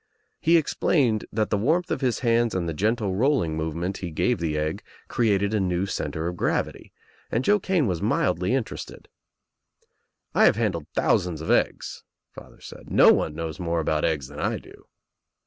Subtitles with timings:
[0.39, 4.09] He explained that the warmth of his hands and the gentle rolling move ment he
[4.09, 6.91] gave the egg created a new centre of gravity,
[7.29, 9.09] and Joe Kane was mildly interested,
[10.33, 12.03] "I have handled thousands of eggs,"
[12.33, 12.89] father said.
[12.89, 14.87] "No one knows more about eggs than I do."